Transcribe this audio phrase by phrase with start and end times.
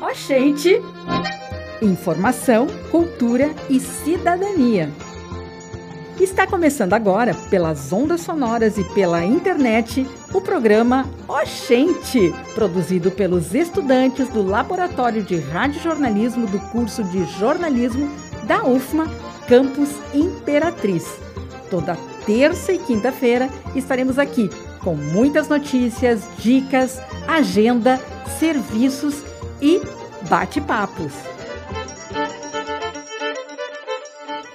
[0.00, 0.80] Oxente!
[1.82, 4.90] Informação, cultura e cidadania.
[6.20, 14.28] Está começando agora, pelas ondas sonoras e pela internet, o programa Oxente, produzido pelos estudantes
[14.28, 18.08] do Laboratório de Radiojornalismo do curso de jornalismo
[18.44, 19.06] da UFMA,
[19.48, 21.18] Campus Imperatriz.
[21.68, 24.48] Toda terça e quinta-feira estaremos aqui
[24.84, 27.98] com muitas notícias, dicas, agenda,
[28.38, 29.24] serviços
[29.60, 29.80] e
[30.28, 31.12] bate-papos.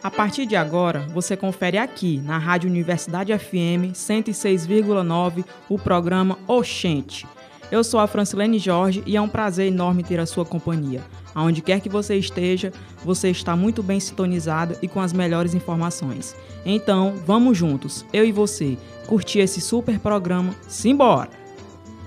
[0.03, 7.27] A partir de agora, você confere aqui na Rádio Universidade FM 106,9 o programa Oxente.
[7.71, 11.01] Eu sou a Francilene Jorge e é um prazer enorme ter a sua companhia.
[11.33, 12.71] Aonde quer que você esteja,
[13.03, 16.35] você está muito bem sintonizado e com as melhores informações.
[16.65, 20.53] Então, vamos juntos, eu e você, curtir esse super programa.
[20.67, 21.29] Simbora!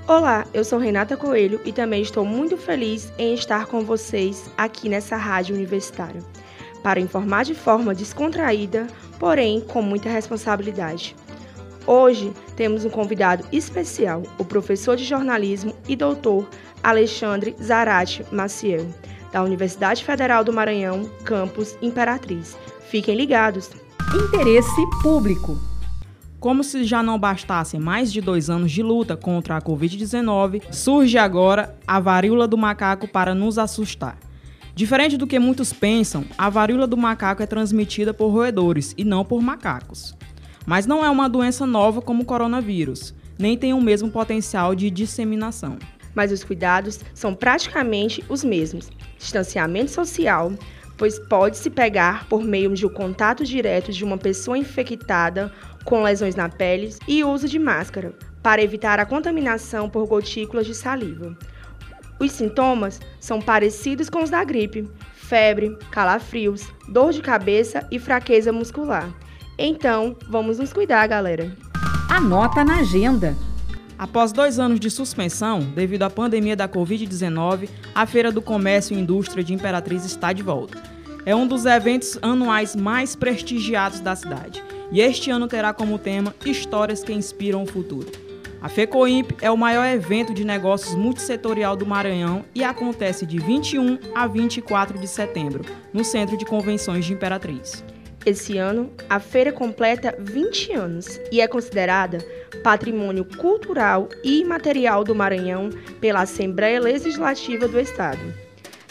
[0.07, 4.89] Olá, eu sou Renata Coelho e também estou muito feliz em estar com vocês aqui
[4.89, 6.21] nessa rádio universitária,
[6.83, 8.89] para informar de forma descontraída,
[9.19, 11.15] porém com muita responsabilidade.
[11.87, 16.49] Hoje temos um convidado especial, o professor de jornalismo e doutor
[16.83, 18.87] Alexandre Zarate Maciel,
[19.33, 22.57] da Universidade Federal do Maranhão, campus Imperatriz.
[22.89, 23.71] Fiquem ligados!
[24.15, 25.59] Interesse público.
[26.39, 31.17] Como se já não bastassem mais de dois anos de luta contra a Covid-19, surge
[31.17, 34.19] agora a varíola do macaco para nos assustar.
[34.75, 39.25] Diferente do que muitos pensam, a varíola do macaco é transmitida por roedores e não
[39.25, 40.15] por macacos.
[40.67, 44.91] Mas não é uma doença nova como o coronavírus, nem tem o mesmo potencial de
[44.91, 45.79] disseminação.
[46.15, 48.91] Mas os cuidados são praticamente os mesmos:
[49.23, 50.53] distanciamento social,
[50.97, 55.53] pois pode se pegar por meio de um contato direto de uma pessoa infectada
[55.85, 60.75] com lesões na pele e uso de máscara, para evitar a contaminação por gotículas de
[60.75, 61.37] saliva.
[62.21, 68.53] Os sintomas são parecidos com os da gripe: febre, calafrios, dor de cabeça e fraqueza
[68.53, 69.13] muscular.
[69.59, 71.57] Então, vamos nos cuidar, galera.
[72.09, 73.37] Anota na agenda.
[74.03, 79.01] Após dois anos de suspensão, devido à pandemia da Covid-19, a Feira do Comércio e
[79.01, 80.83] Indústria de Imperatriz está de volta.
[81.25, 86.35] É um dos eventos anuais mais prestigiados da cidade e este ano terá como tema
[86.45, 88.11] Histórias que Inspiram o Futuro.
[88.61, 94.01] A FECOIMP é o maior evento de negócios multissetorial do Maranhão e acontece de 21
[94.17, 97.85] a 24 de setembro, no Centro de Convenções de Imperatriz.
[98.25, 102.19] Esse ano, a feira completa 20 anos e é considerada
[102.63, 108.21] patrimônio cultural e imaterial do Maranhão pela Assembleia Legislativa do Estado.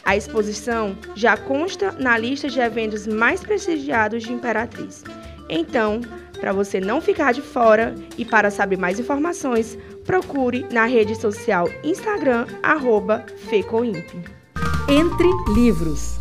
[0.03, 5.03] A exposição já consta na lista de eventos mais prestigiados de Imperatriz.
[5.47, 6.02] Então,
[6.40, 11.70] para você não ficar de fora e para saber mais informações, procure na rede social
[11.84, 14.12] Instagram, arroba FECOIMP.
[14.90, 16.21] Entre livros.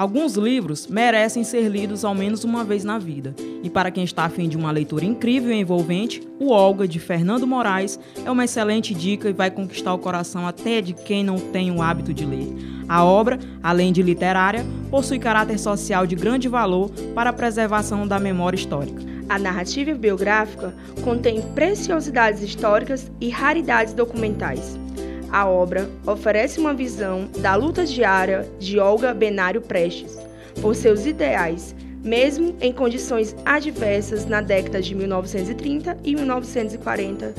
[0.00, 3.34] Alguns livros merecem ser lidos ao menos uma vez na vida.
[3.62, 7.46] E para quem está afim de uma leitura incrível e envolvente, o Olga, de Fernando
[7.46, 11.70] Moraes, é uma excelente dica e vai conquistar o coração até de quem não tem
[11.70, 12.48] o hábito de ler.
[12.88, 18.18] A obra, além de literária, possui caráter social de grande valor para a preservação da
[18.18, 19.02] memória histórica.
[19.28, 20.74] A narrativa biográfica
[21.04, 24.79] contém preciosidades históricas e raridades documentais.
[25.32, 30.18] A obra oferece uma visão da luta diária de Olga Benário Prestes
[30.60, 37.34] por seus ideais, mesmo em condições adversas na década de 1930 e 1940,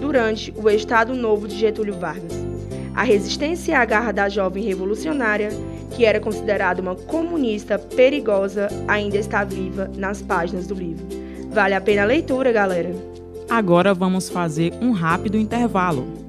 [0.00, 2.32] durante o Estado Novo de Getúlio Vargas.
[2.94, 5.50] A resistência e a garra da jovem revolucionária,
[5.94, 11.04] que era considerada uma comunista perigosa, ainda está viva nas páginas do livro.
[11.50, 12.94] Vale a pena a leitura, galera!
[13.50, 16.23] Agora vamos fazer um rápido intervalo.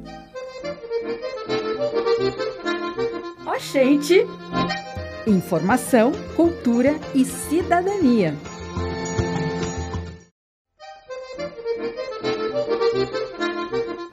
[3.76, 4.26] Oxente!
[5.28, 8.34] Informação, cultura e cidadania.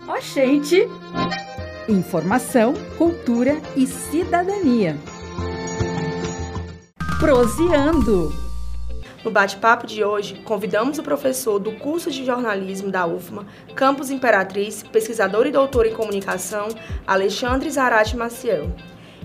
[0.09, 0.83] Oxente!
[1.89, 4.97] Informação, cultura e cidadania.
[7.21, 8.33] Proseando!
[9.25, 13.47] No bate-papo de hoje, convidamos o professor do curso de jornalismo da UFMA,
[13.77, 16.66] Campus Imperatriz, pesquisador e doutor em comunicação,
[17.07, 18.75] Alexandre Zarate Maciel.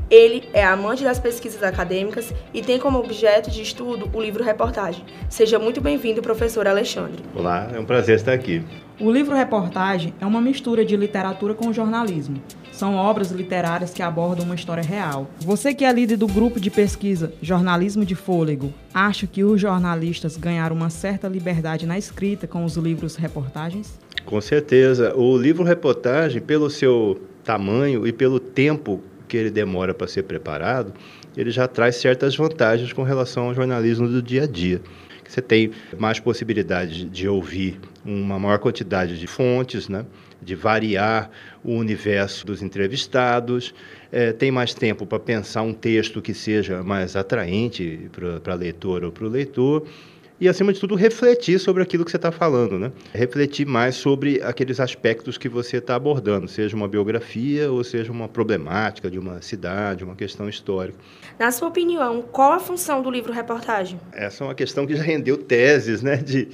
[0.10, 5.04] Ele é amante das pesquisas acadêmicas e tem como objeto de estudo o livro reportagem.
[5.30, 7.22] Seja muito bem-vindo, professor Alexandre.
[7.36, 8.64] Olá, é um prazer estar aqui.
[9.02, 12.42] O livro reportagem é uma mistura de literatura com jornalismo.
[12.72, 15.28] São obras literárias que abordam uma história real.
[15.40, 20.38] Você que é líder do grupo de pesquisa Jornalismo de Fôlego, acha que os jornalistas
[20.38, 24.00] ganharam uma certa liberdade na escrita com os livros reportagens?
[24.26, 25.14] Com certeza.
[25.18, 30.94] O livro reportagem, pelo seu tamanho e pelo tempo que ele demora para ser preparado,
[31.36, 34.82] ele já traz certas vantagens com relação ao jornalismo do dia a dia.
[35.28, 40.06] Você tem mais possibilidade de ouvir uma maior quantidade de fontes, né?
[40.42, 41.30] de variar
[41.64, 43.74] o universo dos entrevistados,
[44.12, 48.10] é, tem mais tempo para pensar um texto que seja mais atraente
[48.44, 49.86] para a leitora ou para o leitor
[50.40, 52.92] e, acima de tudo, refletir sobre aquilo que você está falando, né?
[53.14, 58.28] Refletir mais sobre aqueles aspectos que você está abordando, seja uma biografia ou seja uma
[58.28, 60.98] problemática de uma cidade, uma questão histórica.
[61.40, 64.00] Na sua opinião, qual a função do livro-reportagem?
[64.12, 66.48] Essa é uma questão que já rendeu teses né, de,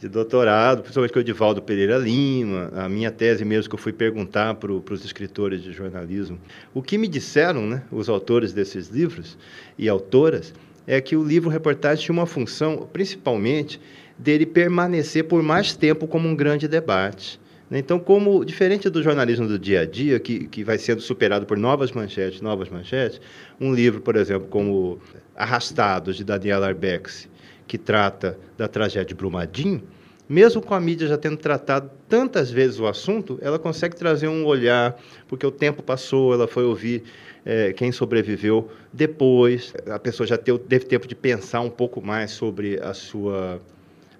[0.00, 3.92] de doutorado, principalmente com o Edivaldo Pereira Lima, a minha tese mesmo que eu fui
[3.92, 6.38] perguntar para os escritores de jornalismo.
[6.72, 9.36] O que me disseram né, os autores desses livros
[9.78, 10.54] e autoras
[10.86, 13.80] é que o livro-reportagem tinha uma função, principalmente,
[14.18, 17.40] dele permanecer por mais tempo como um grande debate.
[17.68, 17.78] Né?
[17.78, 21.58] Então, como diferente do jornalismo do dia a dia, que, que vai sendo superado por
[21.58, 23.20] novas manchetes, novas manchetes,
[23.60, 25.00] um livro, por exemplo, como
[25.34, 27.28] Arrastados, de Daniel Arbex,
[27.66, 29.82] que trata da tragédia de Brumadinho,
[30.28, 34.44] mesmo com a mídia já tendo tratado tantas vezes o assunto, ela consegue trazer um
[34.44, 34.96] olhar,
[35.28, 37.02] porque o tempo passou, ela foi ouvir
[37.44, 42.32] é, quem sobreviveu depois, a pessoa já teve, teve tempo de pensar um pouco mais
[42.32, 43.60] sobre a sua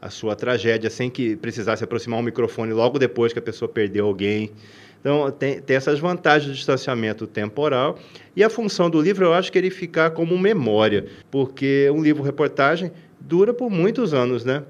[0.00, 4.06] a sua tragédia sem que precisasse aproximar o microfone logo depois que a pessoa perdeu
[4.06, 4.52] alguém.
[5.00, 7.98] Então, tem, tem essas vantagens do distanciamento temporal.
[8.34, 12.92] E a função do livro, eu acho que ele ficar como memória, porque um livro-reportagem
[13.20, 14.62] dura por muitos anos, né?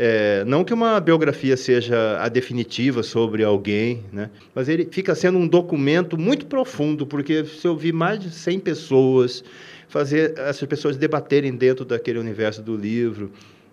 [0.00, 4.30] É, não que uma biografia seja a definitiva sobre alguém, né?
[4.54, 8.60] mas ele fica sendo um documento muito profundo, porque se eu vi mais de 100
[8.60, 9.42] pessoas,
[9.88, 13.32] fazer essas pessoas debaterem dentro daquele universo do livro,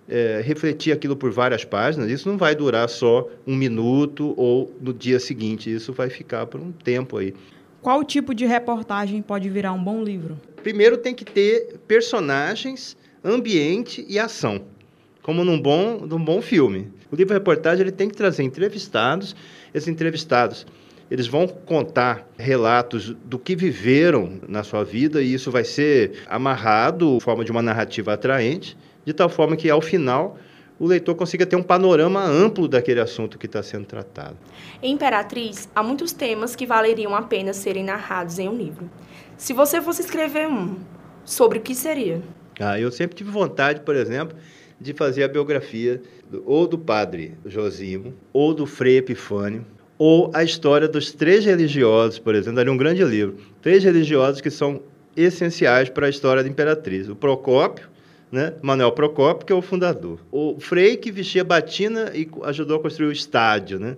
[0.09, 4.91] é, refletir aquilo por várias páginas, isso não vai durar só um minuto ou no
[4.91, 7.35] dia seguinte, isso vai ficar por um tempo aí.
[7.83, 10.41] Qual tipo de reportagem pode virar um bom livro?
[10.63, 14.73] Primeiro tem que ter personagens, ambiente e ação
[15.25, 16.93] como num bom, num bom filme.
[17.11, 19.35] O livro-reportagem ele tem que trazer entrevistados.
[19.73, 20.67] Esses entrevistados
[21.09, 27.15] eles vão contar relatos do que viveram na sua vida e isso vai ser amarrado
[27.15, 30.37] em forma de uma narrativa atraente, de tal forma que, ao final,
[30.79, 34.37] o leitor consiga ter um panorama amplo daquele assunto que está sendo tratado.
[34.79, 38.87] Em Imperatriz, há muitos temas que valeriam a pena serem narrados em um livro.
[39.37, 40.77] Se você fosse escrever um,
[41.23, 42.21] sobre o que seria?
[42.59, 44.37] Ah, eu sempre tive vontade, por exemplo,
[44.79, 49.65] de fazer a biografia do, ou do padre Josimo, ou do Frei Epifânio,
[49.97, 53.37] ou a história dos três religiosos, por exemplo, daria um grande livro.
[53.61, 54.81] Três religiosos que são
[55.15, 57.07] essenciais para a história da Imperatriz.
[57.07, 57.87] O Procópio,
[58.31, 58.53] né?
[58.61, 60.19] Manuel Procópio, que é o fundador.
[60.31, 63.95] O Frei, que vestia batina e ajudou a construir o estádio, né?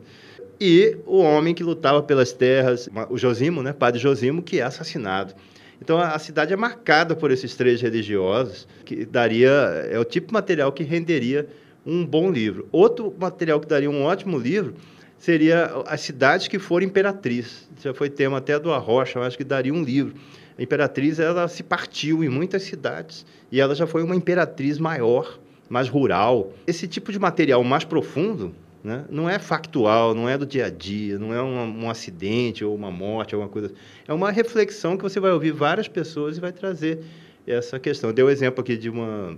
[0.59, 3.74] E o homem que lutava pelas terras, o Josimo, né?
[3.74, 5.33] Padre Josimo, que é assassinado.
[5.81, 9.50] Então a cidade é marcada por esses três religiosos, que daria
[9.89, 11.47] é o tipo de material que renderia
[11.85, 12.68] um bom livro.
[12.71, 14.74] Outro material que daria um ótimo livro
[15.18, 17.68] seria as cidades que foram imperatriz.
[17.81, 20.15] Já foi tema até do Arrocha, eu acho que daria um livro.
[20.57, 25.39] A imperatriz ela se partiu em muitas cidades e ela já foi uma imperatriz maior,
[25.69, 26.51] mais rural.
[26.65, 28.53] Esse tipo de material mais profundo
[28.88, 29.04] né?
[29.10, 32.74] Não é factual, não é do dia a dia, não é um, um acidente ou
[32.74, 33.69] uma morte, alguma coisa.
[34.07, 37.03] É uma reflexão que você vai ouvir várias pessoas e vai trazer
[37.46, 38.13] essa questão.
[38.13, 39.32] Deu o exemplo aqui de uma,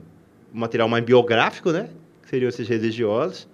[0.54, 1.90] um material mais biográfico, né?
[2.22, 3.48] que seriam esses religiosos,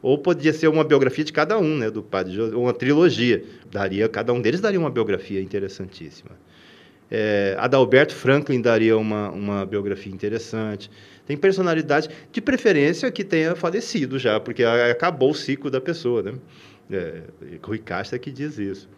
[0.00, 3.44] ou podia ser uma biografia de cada um, né, do padre, uma trilogia.
[3.70, 6.30] Daria, cada um deles daria uma biografia interessantíssima.
[7.14, 10.90] É, Adalberto Franklin daria uma, uma biografia interessante.
[11.26, 16.32] Tem personalidade, de preferência que tenha falecido já, porque acabou o ciclo da pessoa, né?
[16.90, 17.20] É,
[17.62, 18.88] Rui Castro é que diz isso.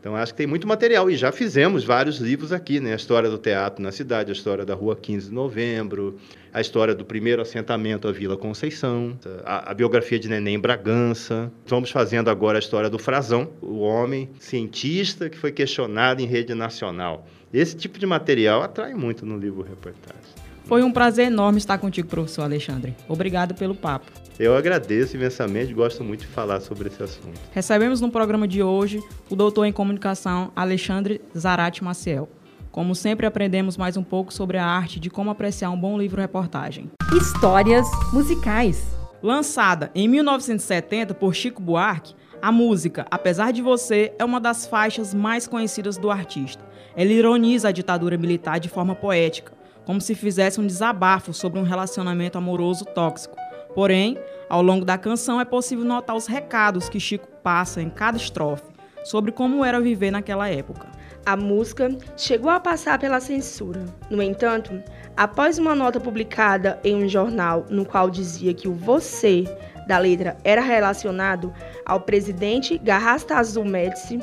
[0.00, 1.10] Então, acho que tem muito material.
[1.10, 2.94] E já fizemos vários livros aqui, né?
[2.94, 6.16] A história do teatro na cidade, a história da Rua 15 de Novembro,
[6.54, 11.52] a história do primeiro assentamento à Vila Conceição, a, a biografia de Neném Bragança.
[11.62, 16.54] Estamos fazendo agora a história do Frazão, o homem cientista que foi questionado em rede
[16.54, 17.26] nacional.
[17.52, 20.20] Esse tipo de material atrai muito no livro reportagem.
[20.66, 22.94] Foi um prazer enorme estar contigo, professor Alexandre.
[23.08, 24.06] Obrigado pelo papo.
[24.38, 27.40] Eu agradeço imensamente, gosto muito de falar sobre esse assunto.
[27.50, 32.28] Recebemos no programa de hoje o doutor em comunicação Alexandre Zarate Maciel.
[32.70, 36.88] Como sempre, aprendemos mais um pouco sobre a arte de como apreciar um bom livro-reportagem.
[37.20, 38.96] Histórias musicais.
[39.20, 45.12] Lançada em 1970 por Chico Buarque, a música Apesar de Você é uma das faixas
[45.12, 46.69] mais conhecidas do artista.
[46.96, 49.52] Ela ironiza a ditadura militar de forma poética,
[49.84, 53.36] como se fizesse um desabafo sobre um relacionamento amoroso tóxico.
[53.74, 54.18] Porém,
[54.48, 58.64] ao longo da canção é possível notar os recados que Chico passa em cada estrofe,
[59.04, 60.88] sobre como era viver naquela época.
[61.24, 63.84] A música chegou a passar pela censura.
[64.10, 64.82] No entanto,
[65.16, 69.44] após uma nota publicada em um jornal no qual dizia que o você
[69.86, 71.52] da letra era relacionado
[71.84, 74.18] ao presidente Garrastazu Médici,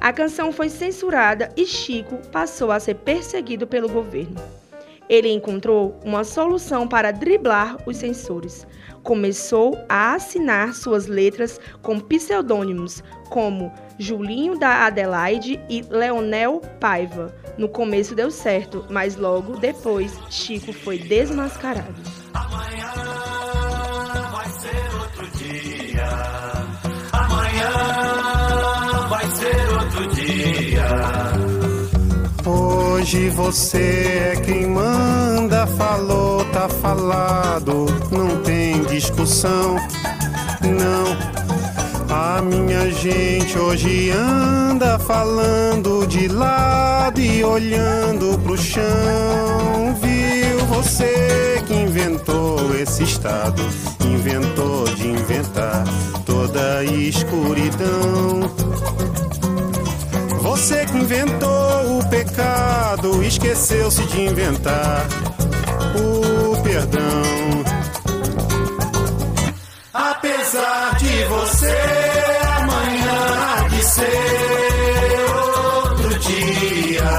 [0.00, 4.36] a canção foi censurada e Chico passou a ser perseguido pelo governo.
[5.10, 8.66] Ele encontrou uma solução para driblar os censores.
[9.02, 17.34] Começou a assinar suas letras com pseudônimos como Julinho da Adelaide e Leonel Paiva.
[17.58, 22.00] No começo deu certo, mas logo depois Chico foi desmascarado.
[32.46, 39.76] Hoje você é quem manda, falou, tá falado, não tem discussão,
[40.62, 41.40] não
[42.12, 49.94] a minha gente hoje anda falando de lado e olhando pro chão.
[50.02, 53.62] Viu você que inventou esse estado,
[54.04, 55.84] inventou de inventar
[56.26, 58.50] toda a escuridão.
[60.50, 65.06] Você que inventou o pecado, esqueceu-se de inventar
[65.94, 67.22] o perdão.
[69.94, 71.78] Apesar de você
[72.58, 75.30] amanhã de ser
[75.84, 77.10] outro dia.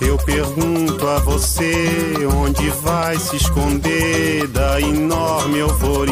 [0.00, 6.10] Eu pergunto a você onde vai se esconder da enorme euforia.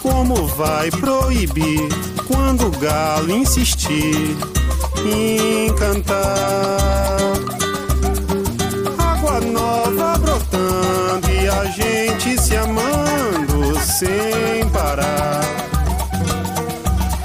[0.00, 1.88] Como vai proibir
[2.28, 4.36] quando o galo insistir
[5.04, 7.18] em cantar?
[8.98, 15.40] Água nova brotando a gente se amando sem parar.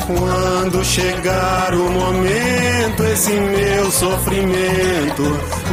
[0.07, 5.23] Quando chegar o momento, esse meu sofrimento,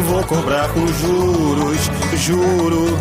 [0.08, 2.98] vou cobrar com juros, juro.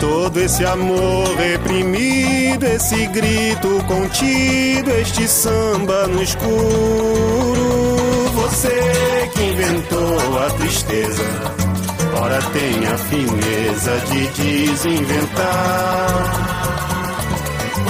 [0.00, 7.60] Todo esse amor reprimido, esse grito contido, este samba no escuro.
[8.34, 11.60] Você que inventou a tristeza
[12.22, 14.26] Ora tem a fineza de
[14.66, 15.50] desinventar.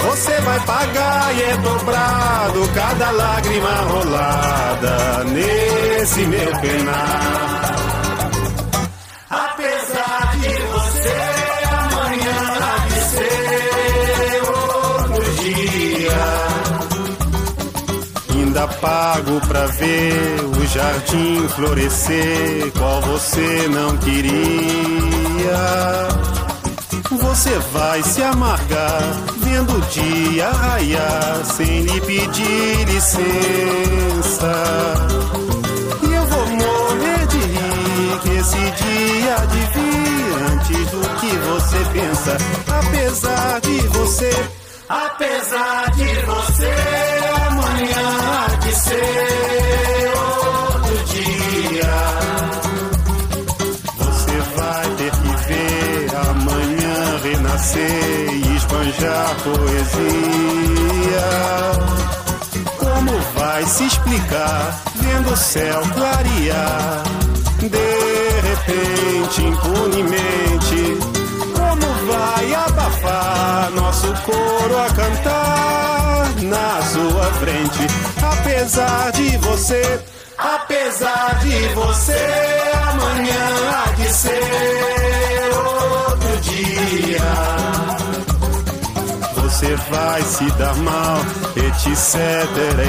[0.05, 7.60] Você vai pagar e é dobrado cada lágrima rolada nesse meu penar.
[18.73, 25.41] Pago pra ver o jardim florescer, qual você não queria.
[27.11, 29.01] Você vai se amargar
[29.37, 34.53] vendo o dia raiar sem lhe pedir licença.
[36.03, 41.77] E eu vou morrer de rir que esse dia de vir antes do que você
[41.93, 42.37] pensa.
[42.67, 44.45] Apesar de você,
[44.87, 47.40] apesar de você
[47.81, 51.93] amanhã de ser outro dia.
[53.97, 60.49] Você vai ter que ver amanhã renascer e esbanjar poesia.
[62.77, 67.03] Como vai se explicar vendo o céu clarear?
[67.59, 67.67] De
[68.47, 70.97] repente, impunemente,
[71.55, 75.80] como vai abafar nosso coro a cantar?
[76.51, 77.87] Na sua frente.
[78.21, 79.99] Apesar de você,
[80.37, 82.25] apesar de você,
[82.89, 87.31] amanhã há de ser outro dia.
[89.35, 91.17] Você vai se dar mal,
[91.55, 92.19] etc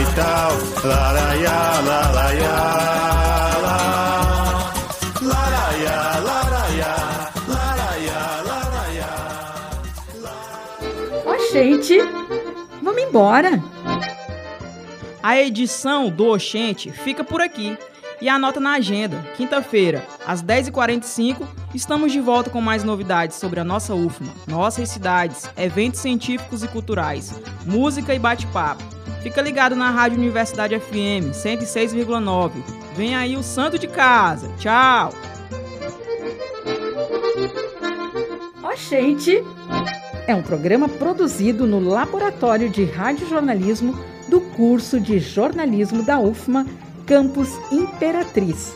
[0.00, 0.50] e tal.
[0.84, 3.12] Laraiá, laraiá,
[11.52, 12.21] gente!
[13.12, 13.62] Embora!
[15.22, 17.76] A edição do Oxente fica por aqui.
[18.22, 23.64] E anota na agenda, quinta-feira, às 10h45, estamos de volta com mais novidades sobre a
[23.64, 28.82] nossa UFMA, nossas cidades, eventos científicos e culturais, música e bate-papo.
[29.22, 32.52] Fica ligado na Rádio Universidade FM 106,9.
[32.96, 34.48] Vem aí o santo de casa.
[34.56, 35.12] Tchau!
[38.62, 39.44] Oxente!
[40.26, 43.98] É um programa produzido no Laboratório de Radiojornalismo
[44.28, 46.66] do curso de jornalismo da UFMA,
[47.06, 48.74] Campus Imperatriz.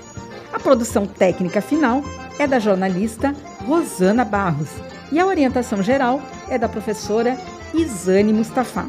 [0.53, 2.03] A produção técnica final
[2.39, 3.35] é da jornalista
[3.65, 4.71] Rosana Barros
[5.13, 7.37] e a orientação geral é da professora
[7.73, 8.87] Isane Mustafa.